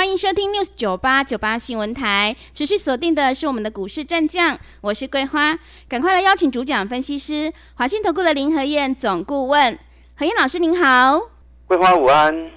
[0.00, 5.58] 欢迎收听 News 九八九八新闻台，持续锁定的是我们的股市战将，我是桂花，
[5.90, 9.78] 赶快来邀请主讲分析师华信投顾的林和燕总顾问，
[10.16, 11.20] 何燕老师您好，
[11.66, 12.50] 桂花午安，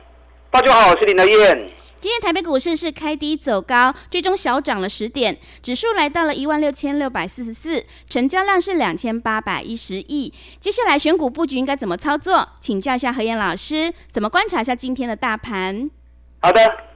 [0.50, 1.70] 大家好，我是林和燕。
[2.00, 10.34] 今天台北股市是开低走高，最终小涨了十点，指数来到了一万六千六百四十四，成交量是两千八百一十亿。
[10.62, 12.48] 接下来选股布局应该怎么操作？
[12.62, 15.92] 请教一下何燕老师，怎么观察一下今天的大盘？
[16.40, 16.93] 好的。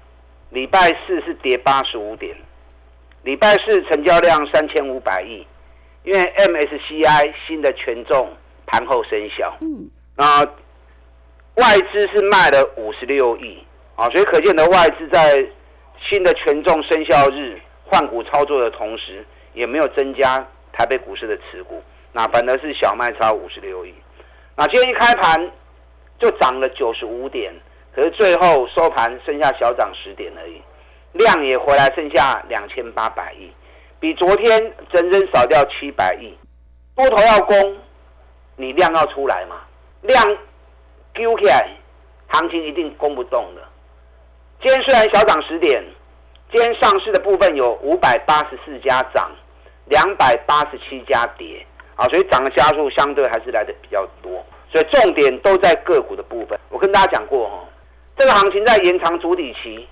[0.50, 2.36] 礼拜四是跌八十五点，
[3.24, 5.46] 礼拜四成交量三千五百亿，
[6.04, 8.30] 因为 MSCI 新的权重
[8.66, 10.42] 盘后生效，嗯，那
[11.56, 13.64] 外资是卖了五十六亿。
[13.96, 15.44] 啊，所以可见的外资在
[16.00, 19.26] 新的权重生效日换股操作的同时，
[19.56, 20.38] 也没有增加
[20.72, 21.82] 台北股市的持股，
[22.14, 23.92] 那反而是小麦超五十六亿，
[24.56, 25.52] 那今天一开盘
[26.20, 27.52] 就涨了九十五点。
[27.98, 30.62] 可是最后收盘剩下小涨十点而已，
[31.14, 33.52] 量也回来剩下两千八百亿，
[34.00, 36.38] 比昨天整整少掉七百亿。
[36.96, 37.76] 多头要攻，
[38.56, 39.56] 你量要出来嘛？
[40.04, 40.24] 量
[41.12, 41.68] 丢起来，
[42.28, 43.64] 行情一定攻不动的。
[44.62, 45.84] 今天虽然小涨十点，
[46.52, 49.32] 今天上市的部分有五百八十四家涨，
[49.86, 54.46] 两百八十七家跌啊，所以涨的加速相对还是来的比较多。
[54.72, 56.60] 所以重点都在个股的部分。
[56.70, 57.64] 我跟大家讲过哈。
[58.18, 59.88] 这个行情在延长主底期，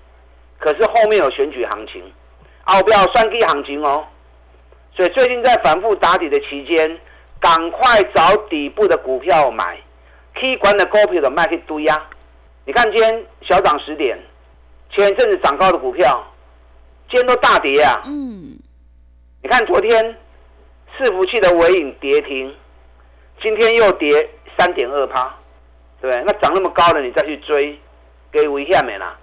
[0.58, 2.02] 可是后面有选举行情，
[2.64, 4.06] 啊，不要算低行情哦。
[4.96, 7.00] 所以最近在反复打底的期间，
[7.40, 9.78] 赶快找底部的股票买
[10.34, 12.02] ，K 管的股票的卖去堆呀。
[12.66, 14.18] 你看今天小涨十点，
[14.90, 16.26] 前一阵子涨高的股票，
[17.10, 18.02] 今天都大跌啊。
[18.06, 18.58] 嗯。
[19.44, 20.18] 你看昨天
[20.98, 22.52] 伺服器的尾影跌停，
[23.40, 25.32] 今天又跌三点二趴，
[26.02, 26.24] 对不对？
[26.26, 27.80] 那涨那么高了，你再去追。
[28.36, 29.16] 给危险没啦，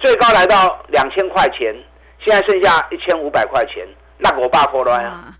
[0.00, 1.72] 最高来到两千块钱，
[2.18, 3.86] 现在剩下一千五百块钱，
[4.18, 5.32] 那我爸破乱啊！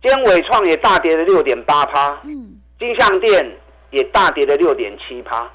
[0.00, 3.44] 今天伟创也大跌了六点八趴，嗯，金象店
[3.90, 5.50] 也大跌了六点七趴，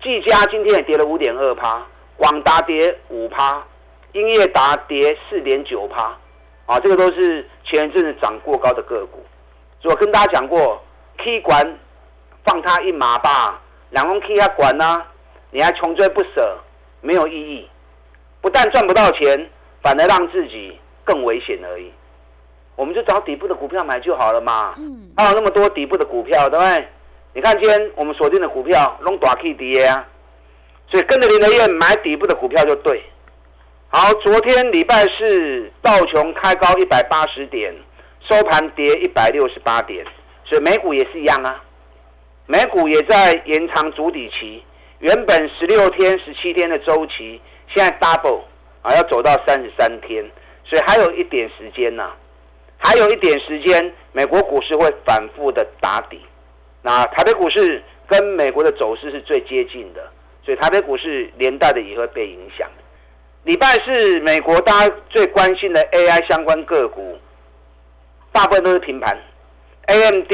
[0.00, 1.84] 技嘉今天也跌了五点二趴，
[2.16, 3.60] 广达跌五趴，
[4.12, 6.16] 英业达跌四点九趴，
[6.66, 9.24] 啊，这个都是前一阵子涨过高的个股。
[9.82, 10.80] 我跟大家讲过
[11.18, 11.78] ，K 管
[12.44, 15.02] 放他一马吧，两公 K 他管呢？
[15.56, 16.58] 你还穷追不舍，
[17.00, 17.66] 没有意义，
[18.42, 19.48] 不但赚不到钱，
[19.82, 21.90] 反而让自己更危险而已。
[22.74, 24.74] 我们就找底部的股票买就好了嘛。
[24.76, 25.10] 嗯。
[25.16, 26.88] 还有那么多底部的股票，对不对？
[27.32, 30.06] 你看今天我们锁定的股票，弄大 K 跌啊，
[30.90, 33.02] 所以跟着林德燕买底部的股票就对。
[33.88, 37.74] 好，昨天礼拜四道琼开高一百八十点，
[38.28, 40.04] 收盘跌一百六十八点，
[40.44, 41.64] 所以美股也是一样啊。
[42.44, 44.62] 美股也在延长主底期。
[45.00, 48.40] 原本十六天、十七天的周期，现在 double
[48.80, 50.24] 啊，要走到三十三天，
[50.64, 52.10] 所以还有一点时间呢，
[52.78, 56.20] 还有一点时间，美国股市会反复的打底。
[56.80, 60.10] 那台北股市跟美国的走势是最接近的，
[60.42, 62.66] 所以台北股市连带的也会被影响。
[63.42, 67.18] 礼拜四，美国大家最关心的 AI 相关个股，
[68.32, 69.16] 大部分都是平盘
[69.88, 70.32] ，AMD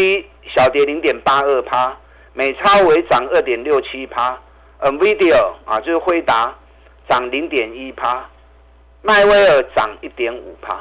[0.55, 1.99] 小跌零点八二趴，
[2.33, 4.41] 美超微涨二点六七趴。
[4.83, 6.53] NVIDIA 啊，就是辉达
[7.09, 8.29] 涨零点一趴，
[9.01, 10.77] 迈威尔涨一点五趴。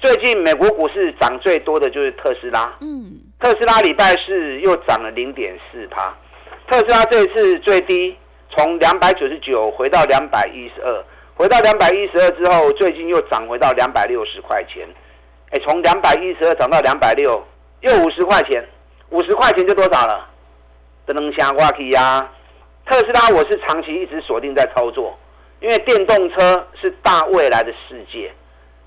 [0.00, 6.12] 最近美国股市涨最多的就是特斯拉，嗯，特斯拉礼拜四又涨了零点四趴。
[6.68, 8.16] 特斯拉这一次最低
[8.50, 11.04] 从两百九十九回到两百一十二，
[11.34, 14.86] 回到两百一十二之后，最近又涨回到两百六十块钱。
[15.50, 17.40] 哎，从两百一十二涨到两百六，
[17.80, 18.62] 又五十块钱，
[19.10, 20.28] 五十块钱就多少了？
[21.06, 22.28] 不能下挂起呀。
[22.86, 25.18] 特斯拉，我是长期一直锁定在操作，
[25.60, 28.32] 因为电动车是大未来的世界。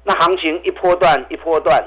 [0.04, 1.84] 那行情一波段一波段，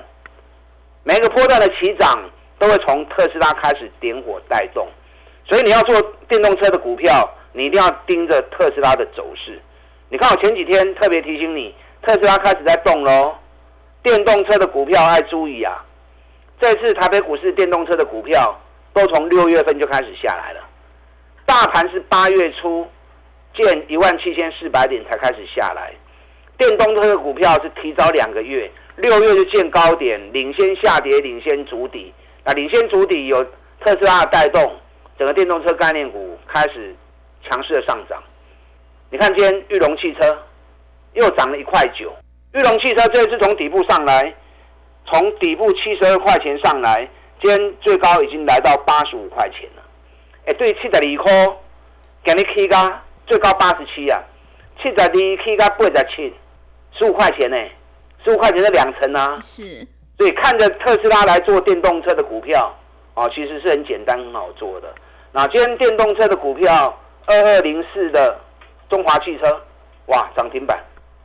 [1.05, 2.23] 每个波段的起涨
[2.59, 4.87] 都会从特斯拉开始点火带动，
[5.47, 9.59] 所以你要做电动车的股票，你一定要盯着特斯拉的走势。
[10.11, 13.35] 你看我前几天特别提醒你，特斯拉开始在动喽，
[14.03, 15.83] 电动车的股票要注意啊。
[16.61, 18.55] 这次台北股市电动车的股票
[18.93, 20.61] 都从六月份就开始下来了。
[21.53, 22.89] 大盘是八月初
[23.53, 25.93] 见一万七千四百点才开始下来，
[26.57, 32.11] 电动车的股票是提早两个月六月就见高点，领先下跌，领先主底。
[32.43, 33.45] 那领先主底有
[33.85, 34.75] 特斯拉带动，
[35.19, 36.97] 整个电动车概念股开始
[37.45, 38.23] 强势的上涨。
[39.11, 40.43] 你看今天玉龙汽车
[41.13, 42.11] 又涨了一块九，
[42.55, 44.35] 玉龙汽车这次从底部上来，
[45.05, 47.07] 从底部七十二块钱上来，
[47.43, 49.82] 今天最高已经来到八十五块钱了。
[50.47, 51.57] 哎，对，七十二块，
[52.25, 54.21] 给你起价最高八十七啊，
[54.81, 56.35] 七十二起价八十七，
[56.93, 57.57] 十五块钱呢，
[58.25, 59.37] 十五块钱的两成啊。
[59.41, 59.87] 是。
[60.19, 62.73] 所以看着特斯拉来做电动车的股票，
[63.15, 64.93] 啊，其实是很简单、很好做的。
[65.33, 66.97] 那今天电动车的股票，
[67.27, 68.39] 二二零四的
[68.89, 69.63] 中华汽车，
[70.07, 70.79] 哇，涨停板，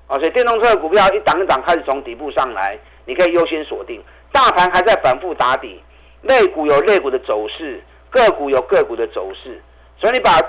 [0.07, 4.01] 啊，所以电动车的股票一档一档开始从底部上来，你可以优先锁定。
[4.31, 5.81] 大盘还在反复打底，
[6.21, 9.61] 类股有类股的走势，个股有个股的走势，
[9.99, 10.39] 所以你把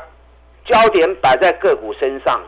[0.64, 2.40] 焦点摆在个股身上，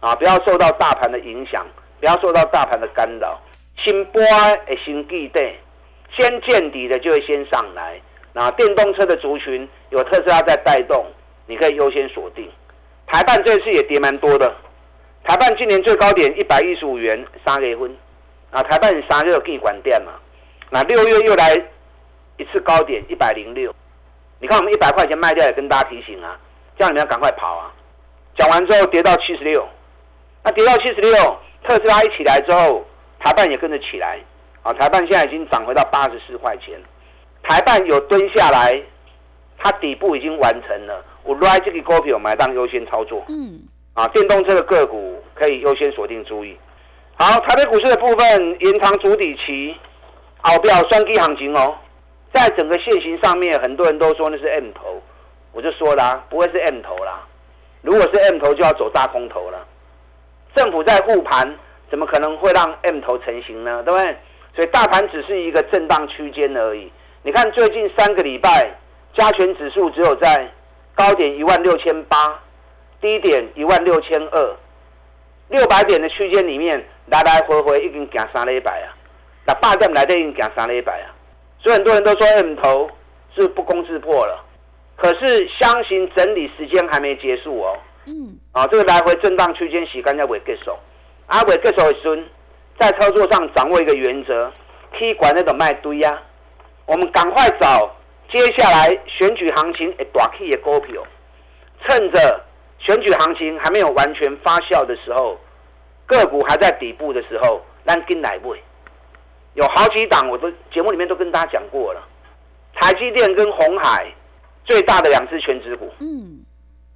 [0.00, 1.66] 啊，不要受到大盘的影响，
[2.00, 3.40] 不要受到大盘的干扰。
[3.76, 4.20] 新波
[4.66, 5.54] 诶，新地带，
[6.10, 8.00] 先见底的就会先上来。
[8.34, 11.04] 那电动车的族群有特斯拉在带动，
[11.46, 12.50] 你可以优先锁定。
[13.06, 14.54] 台办这次也跌蛮多的，
[15.24, 17.94] 台办今年最高点一百一十五元杀给分，
[18.50, 20.12] 啊，台办杀热可以管电嘛？
[20.70, 21.54] 那六月又来
[22.38, 23.74] 一次高点一百零六，
[24.42, 26.36] 你看我们一百块钱卖掉也跟大家提醒啊，
[26.76, 27.72] 叫你们要赶快跑啊！
[28.36, 29.64] 讲完之后跌到七十六，
[30.42, 31.14] 那跌到七十六，
[31.62, 32.84] 特斯拉一起来之后。
[33.24, 34.18] 台办也跟着起来，
[34.64, 36.74] 啊，台办现在已经涨回到八十四块钱。
[37.44, 38.82] 台办有蹲下来，
[39.58, 41.04] 它底部已经完成了。
[41.22, 43.60] 我来这个股票买当优先操作，嗯，
[43.94, 46.58] 啊，电动车的个股可以优先锁定注意。
[47.14, 49.76] 好，台北股市的部分延长主底期，
[50.40, 51.76] 好不要双低行情哦。
[52.32, 55.02] 在整个线型上面，很多人都说那是 M 头，
[55.52, 57.22] 我就说啦，不会是 M 头啦。
[57.82, 59.66] 如果是 M 头，就要走大空头了。
[60.54, 61.56] 政府在护盘。
[61.90, 63.82] 怎么可能会让 M 头成型呢？
[63.82, 64.16] 对不对？
[64.56, 66.90] 所以大盘只是一个震荡区间而已。
[67.22, 68.66] 你看最近三个礼拜，
[69.12, 70.50] 加权指数只有在
[70.94, 72.40] 高点一万六千八，
[72.98, 74.56] 低点一万六千二，
[75.48, 78.96] 六百点的区间里面来来回回已经行三礼拜啊。
[79.44, 81.12] 那八点来的已经行三礼拜啊。
[81.62, 82.90] 所以很多人都说 M 头
[83.36, 84.44] 是不攻自破了，
[84.96, 87.78] 可是箱型整理时间还没结束哦。
[88.06, 88.36] 嗯。
[88.52, 90.72] 啊，这个来回震荡区间时间要未结束。
[91.28, 92.28] 阿伟这时候孙
[92.78, 94.52] 在操作上掌握一个原则，
[94.98, 96.20] 踢管那种卖堆呀。
[96.84, 97.94] 我们赶快找
[98.28, 101.00] 接下来选举行情诶大 K 的股票，
[101.86, 102.44] 趁着
[102.78, 105.38] 选举行情还没有完全发酵的时候，
[106.06, 108.60] 个股还在底部的时候，让跟来位。
[109.54, 112.02] 有好几档，我都节目里面都跟大家讲过了。
[112.74, 114.10] 台积电跟红海
[114.64, 116.40] 最大的两只全指股，嗯，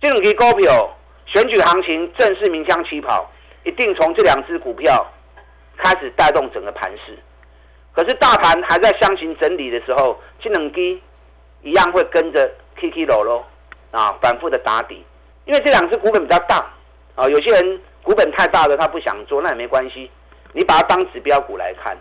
[0.00, 0.90] 这种股票
[1.26, 3.30] 选举行情正式鸣枪起跑。
[3.64, 5.04] 一定从这两只股票
[5.76, 7.18] 开始带动整个盘势，
[7.92, 11.02] 可是大盘还在箱型整理的时候，智能机
[11.62, 13.44] 一样会跟着 K K 落落
[13.90, 15.04] 啊，反复的打底。
[15.46, 16.64] 因为这两只股本比较大
[17.16, 20.08] 啊，有些人股本太大了，他不想做，那也没关系，
[20.52, 21.98] 你把它当指标股来看。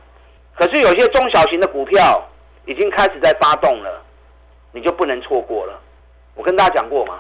[0.56, 2.24] 可是有些中小型的股票
[2.66, 4.04] 已经开始在发动了，
[4.72, 5.80] 你就不能错过了。
[6.34, 7.20] 我跟大家讲过嘛，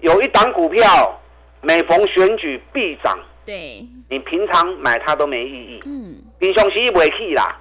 [0.00, 1.20] 有一档股票
[1.60, 3.18] 每逢选举必涨。
[3.44, 5.82] 对，你平常买它都没意义。
[5.86, 7.58] 嗯，平常时不会去啦。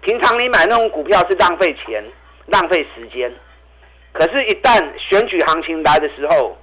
[0.00, 2.04] 平常你买那种股票是浪费钱、
[2.46, 3.32] 浪费时间。
[4.12, 6.56] 可是，一旦选举行情来的时候，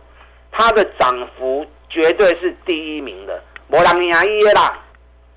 [0.52, 3.42] 它的涨幅绝对是第一名的。
[3.68, 4.80] 摩人牙耶啦，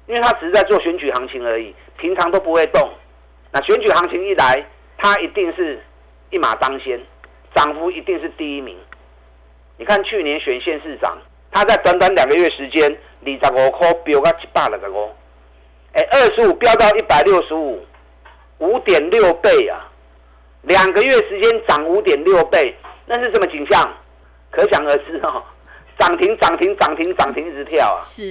[0.06, 2.90] 因为它只是在做选举行情而已，平常都不会动。
[3.52, 4.66] 那选举行情一来，
[4.98, 5.80] 它一定是
[6.30, 7.00] 一马当先，
[7.54, 8.76] 涨幅一定是第一名。
[9.76, 11.16] 你看去年选县市长。
[11.54, 12.90] 他在短短两个月时间，
[13.22, 15.10] 二十五块飙到一百六十五，
[15.92, 17.84] 哎，二十五飙到一百六十五，
[18.56, 19.86] 五点六倍啊！
[20.62, 23.94] 两个月时间涨五点六倍，那是什么景象？
[24.50, 25.44] 可想而知哦，
[25.98, 28.00] 涨停涨停涨停涨停一直跳啊！
[28.00, 28.22] 是，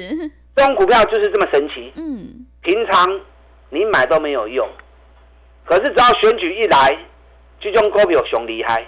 [0.55, 1.93] 这种股票就是这么神奇。
[1.97, 3.21] 嗯，平常
[3.71, 4.69] 你买都没有用，
[5.65, 6.95] 可是只要选举一来，
[7.59, 8.85] 这种股票熊厉害。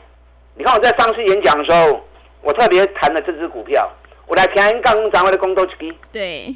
[0.56, 2.06] 你看我在上次演讲的时候，
[2.42, 3.90] 我特别谈了这只股票。
[4.28, 6.54] 我来听刚掌握的工作机，对，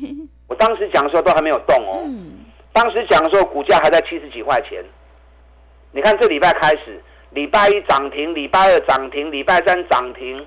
[0.48, 2.04] 我当时讲的时候都还没有动哦。
[2.06, 2.46] 嗯。
[2.74, 4.84] 当时讲的时候股价还在七十几块钱。
[5.92, 10.46] 你看这礼拜开始，礼拜一涨停，礼拜二涨停，礼拜三涨停，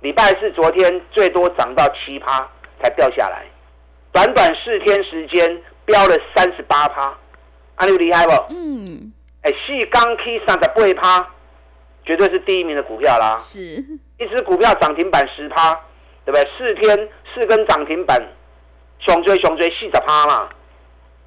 [0.00, 2.48] 礼拜四昨天最多涨到七趴
[2.82, 3.44] 才掉下来，
[4.12, 7.16] 短短四天时间飙了三十八趴，
[7.76, 8.32] 阿牛厉害不？
[8.50, 9.12] 嗯。
[9.42, 11.30] 哎，细钢 K 三十八趴，
[12.04, 13.36] 绝对是第一名的股票啦。
[13.36, 13.60] 是。
[14.18, 15.80] 一只股票涨停板十趴。
[16.26, 16.50] 对不对？
[16.56, 18.18] 四天四根涨停板，
[18.98, 20.48] 熊追熊追四十趴嘛！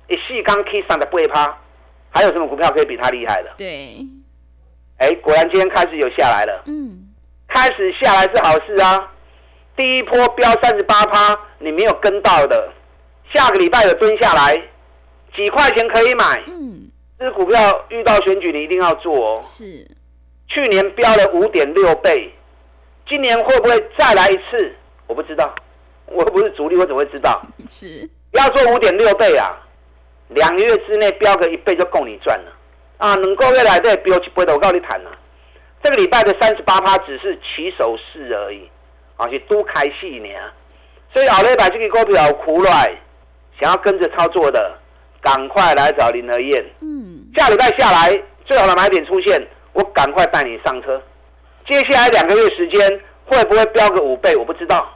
[0.07, 1.55] 一细钢 K 上的不会趴，
[2.09, 3.53] 还有什么股票可以比它厉害的？
[3.59, 4.03] 对，
[4.97, 6.63] 哎，果然今天开始有下来了。
[6.65, 7.09] 嗯，
[7.47, 9.11] 开始下来是好事啊。
[9.75, 12.73] 第一波飙三十八趴，你没有跟到的，
[13.33, 14.55] 下个礼拜有蹲下来，
[15.35, 16.43] 几块钱可以买。
[16.47, 19.41] 嗯，这股票遇到选举你一定要做哦。
[19.43, 19.87] 是，
[20.47, 22.33] 去年飙了五点六倍，
[23.07, 24.75] 今年会不会再来一次？
[25.07, 25.53] 我不知道，
[26.05, 27.41] 我又不是主力，我怎么会知道？
[27.69, 29.57] 是，要做五点六倍啊，
[30.29, 32.51] 两个月之内飙个一倍就够你赚了
[32.97, 33.15] 啊！
[33.15, 35.11] 能够月来对飙一倍的，我告诉你谈了，
[35.83, 38.69] 这个礼拜的三十八趴只是起手式而已。
[39.17, 40.29] 啊，是都开戏呢，
[41.11, 42.95] 所以后日把这个股票苦来，
[43.59, 44.77] 想要跟着操作的，
[45.21, 46.65] 赶快来找林和燕。
[46.81, 49.41] 嗯，下礼拜下来最好的买点出现，
[49.73, 51.01] 我赶快带你上车。
[51.67, 54.87] 接下来两个月时间会不会飙个五倍，我不知道。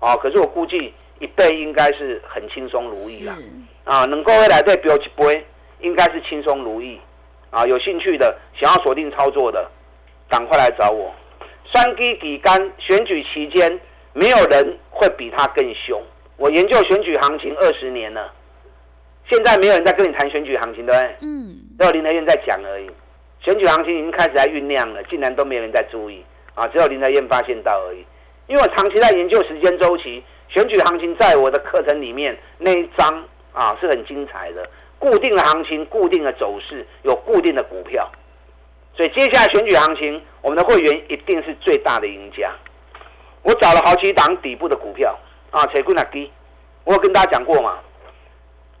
[0.00, 3.36] 哦，可是我估计一倍应该是很轻松如意啦。
[3.84, 5.44] 啊，能够未来再飙一倍，
[5.80, 7.00] 应该是轻松如意。
[7.50, 9.68] 啊，有兴趣的想要锁定操作的，
[10.28, 11.12] 赶快来找我。
[11.64, 13.80] 双低底干选举期间，
[14.12, 16.00] 没有人会比他更凶。
[16.38, 18.32] 我研究选举行情二十年了，
[19.28, 21.16] 现在没有人在跟你谈选举行情，对不对？
[21.20, 21.56] 嗯。
[21.78, 22.90] 只有林德燕在讲而已。
[23.40, 26.66] 选举行情已经开始在酝酿了，竟然都没有人在注意啊！
[26.68, 28.04] 只有林德燕发现到而已。
[28.48, 34.68] 因为我长期在研究时间周期，选举行情在我的课程里面那一章啊是很精彩的，
[34.98, 38.10] 固定的行情、固定的走势，有固定的股票。
[38.96, 42.52] 所以接下来选举行情，我们的会员一定是最大的赢家。
[43.42, 45.16] 我找了好几档底部的股票
[45.50, 46.30] 啊，谁股哪低？
[46.84, 47.78] 我有跟大家讲过嘛，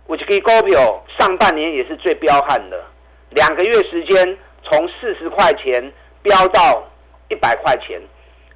[0.06, 2.84] 我这个股票上半年也是最彪悍的，
[3.30, 6.86] 两个月时间从四十块钱飙到
[7.28, 8.00] 一百块钱，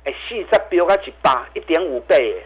[0.05, 2.43] 哎，四十飙到一百，一点五倍，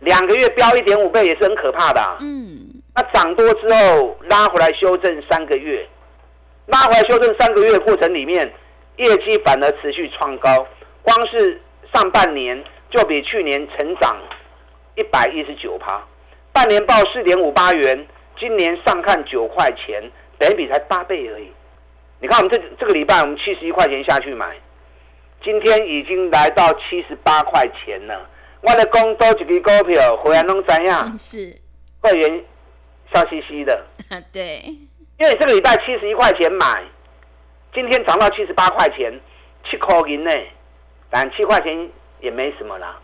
[0.00, 2.16] 两个月飙一点五倍也是很可怕的。
[2.20, 5.86] 嗯，那涨多之后拉回来修正三个月。
[6.66, 8.52] 拉回来修正三个月的过程里面，
[8.96, 10.66] 业绩反而持续创高，
[11.02, 11.60] 光是
[11.94, 14.16] 上半年就比去年成长
[14.96, 16.02] 一百一十九趴，
[16.52, 18.06] 半年报四点五八元，
[18.38, 20.02] 今年上看九块钱，
[20.38, 21.50] 等比才八倍而已。
[22.20, 24.56] 你看我们这这个礼拜我们七十一块钱下去买，
[25.42, 28.28] 今天已经来到七十八块钱了。
[28.62, 31.16] 我的工多几个股票回来弄怎样？
[31.18, 31.54] 是
[32.00, 32.44] 会员
[33.12, 33.86] 笑嘻嘻的。
[34.32, 34.64] 对。
[35.18, 36.82] 因为这个礼拜七十一块钱买，
[37.72, 39.18] 今天涨到七十八块钱，
[39.64, 40.30] 七块银呢，
[41.08, 41.88] 但七块钱
[42.20, 42.98] 也没什么啦，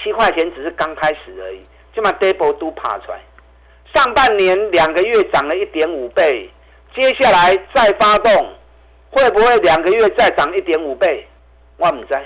[0.00, 1.60] 七块钱只是刚开始而已，
[1.92, 3.20] 就把 double 都爬出来。
[3.94, 6.48] 上半年两个月涨了一点五倍，
[6.94, 8.54] 接下来再发动，
[9.10, 11.26] 会不会两个月再涨一点五倍？
[11.76, 12.18] 我唔知，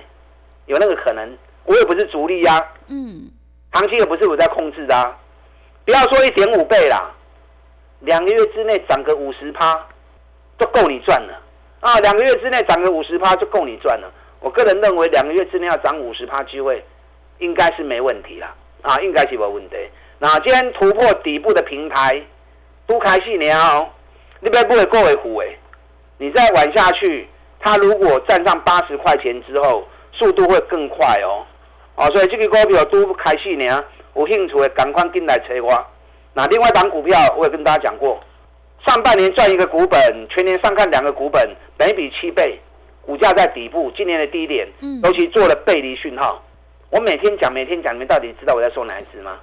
[0.66, 1.36] 有那个可能。
[1.64, 3.28] 我也不是主力呀，嗯，
[3.72, 5.16] 行情也不是我在控制的，
[5.84, 7.12] 不要说一点五倍啦。
[8.00, 9.74] 两个月之内涨个五十趴，
[10.60, 11.42] 就够你赚了
[11.80, 11.98] 啊！
[11.98, 14.12] 两个月之内涨个五十趴就够你赚了。
[14.38, 16.84] 我个人认为，两个月之内要涨五十趴机会，
[17.38, 19.76] 应该是没问题啦啊，应该是没问题。
[20.18, 22.22] 那今天突破底部的平台，
[22.86, 23.90] 都开戏了，
[24.40, 25.58] 你不会过为虎诶？
[26.18, 27.28] 你再玩下去，
[27.60, 31.44] 它如果站上八十块钱之后，速度会更快哦。
[31.96, 35.86] 哦，所以这个股票都开戏呢，有兴趣的赶快进来找我。
[36.32, 38.18] 那另外一档股票，我也跟大家讲过，
[38.86, 42.58] 上半年赚一个股本，全年上看两个股本，每比七倍，
[43.02, 44.66] 股价在底部，今年的低点，
[45.02, 46.42] 尤其做了背离讯号。
[46.90, 49.38] 我每天讲，每天讲，你们到底知道我在说哪一只吗？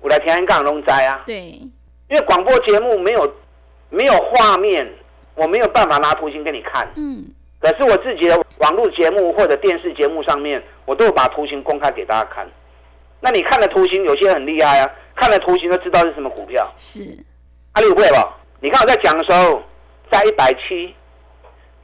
[0.00, 1.22] 我来平安港龙灾啊。
[1.26, 3.34] 对，因为广播节目没有
[3.88, 4.92] 没有画面，
[5.34, 6.88] 我没有办法拿图形给你看。
[6.96, 7.24] 嗯。
[7.60, 12.48] 可是我自己的网络节目或者电视节目上面，我都有把图形公开给大家看。
[13.20, 14.90] 那你看的图形有些很厉害啊。
[15.14, 16.66] 看了图形都知道是什么股票。
[16.76, 17.00] 是，
[17.72, 18.36] 阿里不会吧？
[18.60, 19.62] 你看我在讲的时候，
[20.10, 20.94] 在一百七，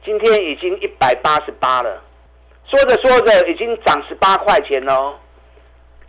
[0.03, 2.03] 今天已经一百八十八了。
[2.69, 5.15] 说着说着，已经涨十八块钱喽。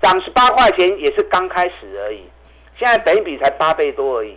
[0.03, 2.23] 涨十八块钱也是刚开始而已，
[2.79, 4.37] 现在等比才八倍多而已。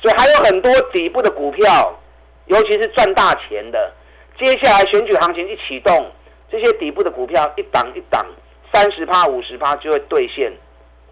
[0.00, 1.98] 所以还有很多底部的股票，
[2.46, 3.92] 尤其是赚大钱的。
[4.38, 6.10] 接下来选举行情一启动，
[6.50, 8.24] 这些底部的股票一档一档，
[8.72, 10.52] 三十趴、五十趴就会兑现。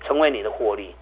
[0.06, 0.94] 成为你的获利，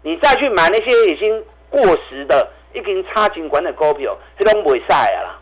[0.00, 5.38] 你再去买那些已经过时的、已经差尽管的股票，这都不会晒啦。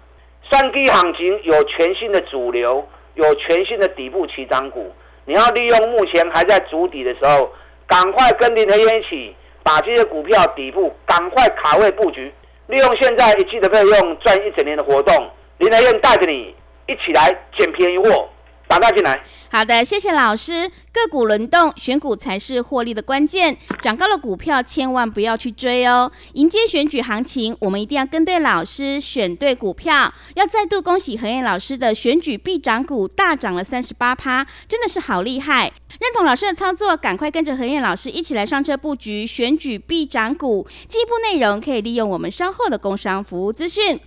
[0.51, 4.93] 三 G 行情有全新的主流，有全新的底部起涨股，
[5.25, 7.53] 你要利用目前还在筑底的时候，
[7.85, 9.35] 赶快跟林德燕一起
[9.65, 12.33] 把这些股票底部赶快卡位布局，
[12.69, 16.55] 利用现在一季的费用赚一整年的活动，林德燕带着你
[16.87, 18.29] 一起来捡便宜货。
[18.69, 19.25] 打大进来。
[19.51, 20.71] 好的，谢谢老师。
[20.93, 23.57] 个股轮动，选股才是获利的关键。
[23.81, 26.13] 涨高的股票千万不要去追哦。
[26.35, 30.13] 迎接选举行情，我们一定要跟对老师，选对股票。
[30.35, 35.73] 要再度恭喜何燕老师的选举必涨股大涨了三十八趴，真的是好厉害！
[35.99, 40.67] 认同老师的操作，赶快跟着何燕老师一起来上车布局选举必涨股。
[40.87, 43.99] 进一步内容可以利用我们稍后的工商服务资讯。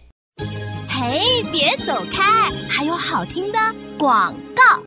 [1.03, 3.57] 嘿，别走开，还有好听的
[3.97, 4.79] 广告。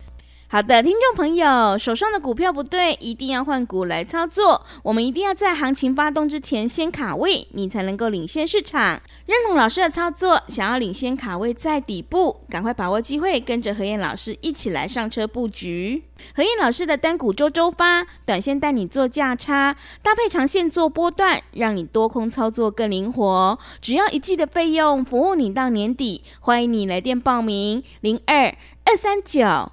[0.54, 4.64] 好的，听众朋友，手上的股票不对，一定要换股来操作。
[4.84, 9.02] 我们一定要在行情发动之前先卡位，你才能够领先市场。
[9.26, 16.04] 认同老师的操作，想要领先卡位在底部，赶快把握机会，跟着何燕老师一起来上车布局。
[16.36, 23.58] 何燕老师的单股周周发，短线带你做价差，搭配长线做波段，让你多空操作更灵活。
[23.80, 26.22] 只要一季的费用，服务你到年底。
[26.38, 29.72] 欢迎你来电报名：零二二三九。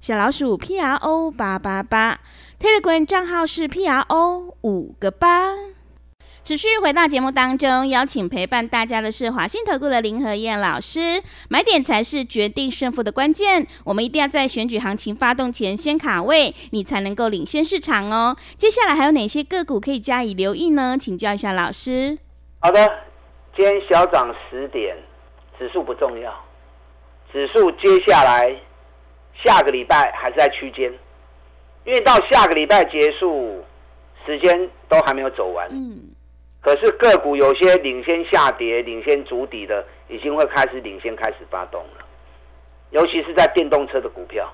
[0.00, 2.18] 小老鼠 P R O 八八八
[2.58, 5.52] ，Telegram 账号是 P R O 五个八。
[6.42, 11.22] 持续回到节目当中，邀请陪伴大家的是华信投顾的林和燕老师。
[11.50, 18.34] 买点才是决定胜负的关键，我们一定要在选举行情发动前先卡位，你才能够领先市场哦。
[18.56, 20.96] 接下来还有哪些个股可以加以留意呢？
[20.98, 22.16] 请教一下老师。
[22.60, 22.90] 好的，
[23.54, 24.96] 今天小涨十点，
[25.58, 26.32] 指数不重要，
[27.30, 28.56] 指数接下来。
[29.42, 30.92] 下个礼拜还是在区间，
[31.84, 33.64] 因为到下个礼拜结束，
[34.26, 35.66] 时间都还没有走完。
[35.70, 35.98] 嗯，
[36.60, 42.04] 可是个股有些领先下跌、领先筑底的，已经会开始领先开始发动了。
[42.90, 44.52] 尤其是在电动车的股票，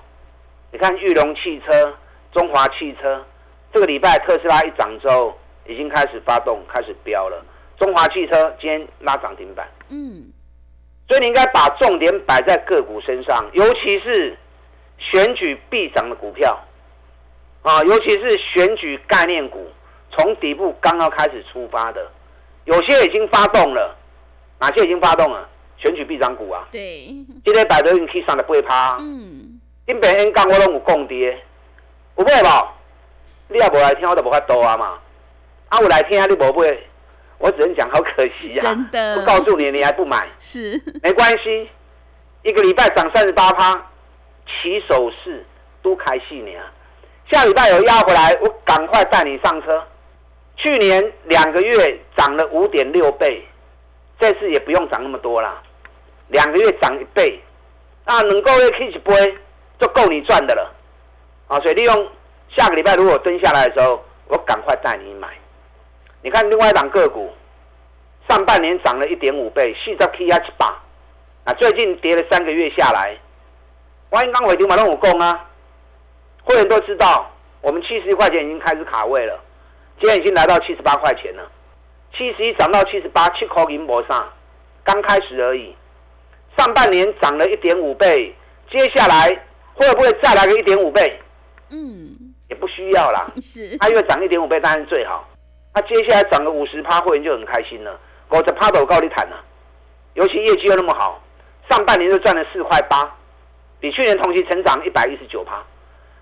[0.71, 1.93] 你看裕隆汽车、
[2.31, 3.25] 中华汽车，
[3.73, 7.43] 这个礼拜特斯拉一涨之后，已经开始发动、开始飙了。
[7.77, 9.67] 中华汽车今天拉涨停板。
[9.89, 10.31] 嗯，
[11.07, 14.37] 所以你应该把重点摆在个股身上，尤其是。
[14.97, 16.59] 选举必涨的股票，
[17.61, 19.69] 啊，尤其是选举概念股，
[20.11, 22.09] 从底部刚刚开始出发的，
[22.65, 23.95] 有些已经发动了，
[24.59, 25.47] 哪些已经发动了？
[25.77, 26.81] 选举必涨股啊，对，
[27.45, 31.39] 今天摆在你 K 上的不会趴，嗯，今边 N 杠我拢有共跌，
[32.17, 32.67] 有买无？
[33.49, 34.97] 你也无来听，我都无法多啊嘛，
[35.69, 36.77] 啊，我来听你无买，
[37.37, 41.69] 我只能讲好可惜呀，真的，我告诉你，你还不买，是，没关系，
[42.41, 43.79] 一个礼拜涨三十八趴。
[44.47, 45.45] 起手式
[45.81, 46.51] 都开戏呢，
[47.29, 49.83] 下礼拜有压回来，我赶快带你上车。
[50.55, 53.45] 去年两个月涨了五点六倍，
[54.19, 55.61] 这次也不用涨那么多啦，
[56.29, 57.39] 两个月涨一倍，
[58.05, 59.37] 那能够一 K 一杯
[59.79, 60.73] 就够你赚的了。
[61.47, 62.11] 啊，所以利用
[62.49, 65.27] 下个礼拜如果蹲下来的时候，我赶快带你买。
[66.23, 67.31] 你看另外一档个股，
[68.27, 70.67] 上半年涨了一点五倍，四十 K 一八，
[71.43, 73.15] 啊，最近跌了三个月下来。
[74.09, 75.45] 万一刚回丢马龙武功啊，
[76.43, 77.29] 会员都知道，
[77.61, 79.37] 我们七十一块钱已经开始卡位了，
[79.99, 81.51] 今天已经来到七十八块钱了，
[82.15, 84.27] 七十一涨到七十八，七口银博上，
[84.83, 85.75] 刚开始而已。
[86.57, 88.33] 上半年涨了一点五倍，
[88.71, 89.27] 接下来
[89.75, 91.19] 会不会再来个一点五倍？
[91.69, 93.29] 嗯，也不需要啦。
[93.41, 95.27] 是，它越涨一点五倍当然最好。
[95.75, 97.99] 那接下来涨个五十趴，会员就很开心了。
[98.29, 99.35] 我这趴都高利谈了，
[100.13, 101.21] 尤其业绩又那么好，
[101.69, 103.13] 上半年就赚了四块八。
[103.79, 105.63] 比去年同期成长一百一十九趴，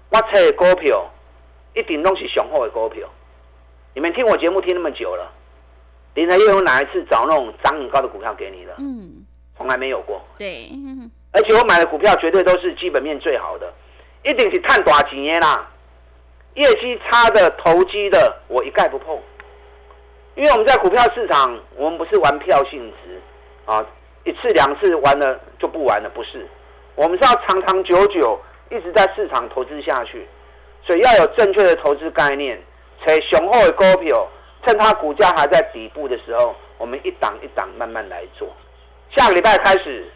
[0.10, 1.10] 我猜股票
[1.74, 3.08] 一定都是雄厚的股票。
[3.94, 5.32] 你们听我节目听那么久了，
[6.16, 8.76] 林台又有哪一次找那种涨很高的股票给你了？
[8.80, 9.26] 嗯，
[9.58, 10.22] 从来没有过。
[10.38, 10.70] 对，
[11.32, 13.74] 而且我买的股票绝对都是基本面最好的，
[14.24, 15.72] 一定是探大钱的啦。
[16.56, 19.18] 业绩差的、投机的，我一概不碰。
[20.36, 23.22] 因为我们在股票市场，我们不是玩票性质
[23.66, 23.86] 啊，
[24.26, 26.46] 一次两次玩了就不玩了，不是。
[26.96, 28.40] 我们是要长长久久
[28.72, 30.28] 一直在市场投资下去，
[30.86, 32.62] 所以要有正确的投资概念，
[33.06, 34.28] 且雄厚的股票，
[34.66, 38.48] 趁它股价还在底部的时候，我们一档一档慢慢来做。
[39.16, 40.10] 下个礼拜开始，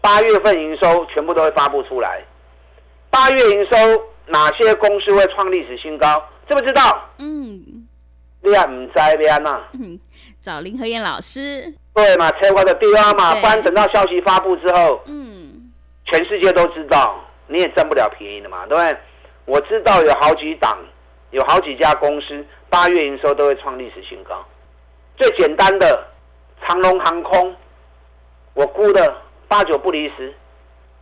[0.00, 2.22] 八月份营收全部都会发布出来。
[3.10, 3.76] 八月营收
[4.26, 6.22] 哪些公司会创历史新高？
[6.48, 7.10] 知不知道？
[7.18, 7.86] 嗯，
[8.42, 9.60] 你也唔知边呐？
[9.74, 9.98] 嗯，
[10.40, 11.74] 找林和燕老师。
[11.94, 15.39] 对嘛，车我的第二嘛，不然等到消息发布之后，嗯。
[16.10, 18.98] 全世界都知道，你也占不了便宜的嘛，对不对？
[19.44, 20.76] 我知道有好几档，
[21.30, 24.44] 有好几家公司八月营收都会创历史新高。
[25.16, 26.04] 最简单的
[26.66, 27.54] 长龙航空，
[28.54, 30.34] 我估的八九不离十，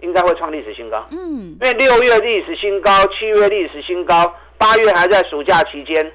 [0.01, 1.07] 应该会创历史新高。
[1.11, 6.13] 嗯，因为六月历史新高，七月历史新高，八月还在暑假期间，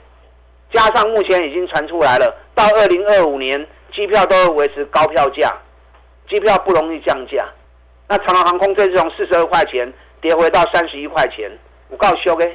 [0.71, 5.51] 加上目前已经传出来了，到二零二五年机票都会维持高票价，
[6.29, 7.43] 机票不容易降价。
[8.13, 11.49] 那长龙航空这次从四十二块钱跌回到三十一块钱，
[11.89, 12.47] 我告诉各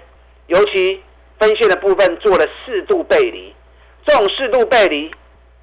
[0.46, 1.02] 尤其
[1.36, 3.52] 分线的部分做了适度背离，
[4.06, 5.10] 这种适度背离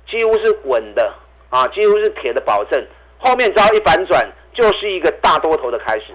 [0.05, 1.13] 几乎是稳的
[1.49, 2.85] 啊，几乎是铁的保证。
[3.19, 6.07] 后面只要一反转，就是一个大多头的开始。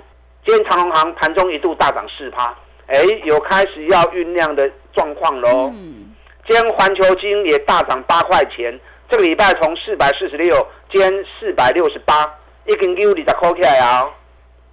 [0.44, 2.54] 今天长隆行盘中一度大涨四趴，
[2.86, 5.72] 哎，有开始要酝酿的状况喽。
[5.72, 6.14] 嗯
[6.46, 12.26] 今天环球金也大涨八块钱，这个礼拜从四百四十六，今天四百六十八，
[12.70, 14.08] 一根 U 你再扣起来啊！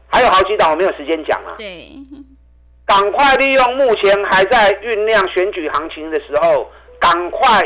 [0.08, 1.56] 还有好几档我没有时间讲了。
[1.58, 1.90] 对，
[2.86, 7.62] 赶快利用目前还在酝酿选举行情的时候，赶快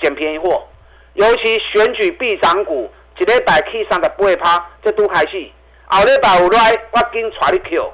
[0.00, 0.66] 捡便宜货，
[1.14, 2.90] 尤其选举必涨股。
[3.16, 5.48] 一礼拜起三十八趴，这都开始。
[5.86, 7.92] 后礼拜有来，我紧带你 Q，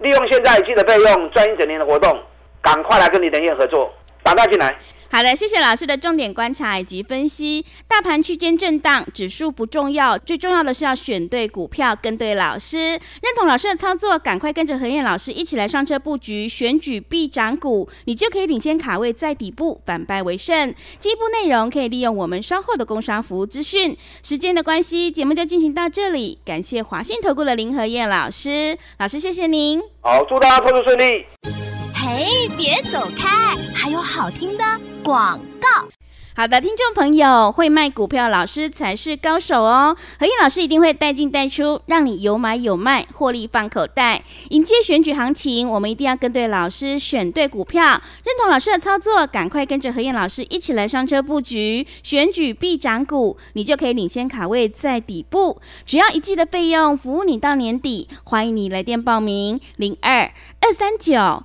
[0.00, 2.22] 利用现在记得备用赚一整年的活动，
[2.60, 3.90] 赶快来跟李连燕合作，
[4.22, 4.78] 打大进来。
[5.10, 7.64] 好的，谢谢老师的重点观察以及分析。
[7.88, 12.78] 大盘区间震荡，指数不重要，最重要的是要选对股票，跟对老师。
[12.78, 20.74] 认同老师的操作，赶快跟着何燕老师一起来上车布局选举必涨股，你就可以领先卡位在底部，反败为胜。
[20.98, 23.96] 进一步内容可以利用我们稍后的工商服务资讯。
[24.22, 26.38] 时间的关系，节目就进行到这里。
[26.44, 29.80] 感谢华信投顾的林何燕老师，老师谢谢您。
[30.02, 31.67] 好，祝大家投资顺利。
[32.10, 34.64] 嘿，别走开，还有好听的。
[35.04, 35.86] 广告，
[36.34, 39.94] 好的，听众朋友，会卖股票老师才是高手哦。
[40.18, 44.22] 何燕老师一定会带进带出，让你有买有卖，获利放口袋。
[44.48, 47.82] 迎接选举行情，我们一定要跟对老师，选对股票，
[48.24, 55.60] 认同老师的操作，赶快跟着何燕老师一起来上车布局选举必涨股，你就可以领先卡位在底部。
[55.84, 58.08] 只要一季的费用，服务你到年底。
[58.24, 61.44] 欢迎你来电报名：零二二三九